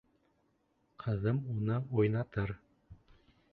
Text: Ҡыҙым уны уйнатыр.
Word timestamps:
Ҡыҙым 1.03 1.43
уны 1.57 1.79
уйнатыр. 2.01 2.57